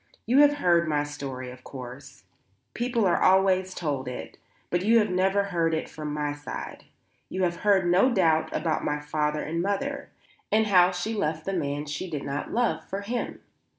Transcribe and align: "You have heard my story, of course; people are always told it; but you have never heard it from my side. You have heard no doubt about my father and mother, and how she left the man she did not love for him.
"You 0.25 0.39
have 0.39 0.55
heard 0.55 0.87
my 0.87 1.03
story, 1.03 1.51
of 1.51 1.63
course; 1.63 2.23
people 2.73 3.05
are 3.05 3.21
always 3.21 3.75
told 3.75 4.07
it; 4.07 4.39
but 4.71 4.81
you 4.83 4.97
have 4.97 5.11
never 5.11 5.43
heard 5.43 5.75
it 5.75 5.87
from 5.87 6.11
my 6.11 6.33
side. 6.33 6.85
You 7.29 7.43
have 7.43 7.57
heard 7.57 7.85
no 7.85 8.11
doubt 8.11 8.49
about 8.51 8.83
my 8.83 8.99
father 8.99 9.43
and 9.43 9.61
mother, 9.61 10.09
and 10.51 10.65
how 10.65 10.89
she 10.89 11.13
left 11.13 11.45
the 11.45 11.53
man 11.53 11.85
she 11.85 12.09
did 12.09 12.23
not 12.23 12.51
love 12.51 12.83
for 12.83 13.01
him. 13.01 13.41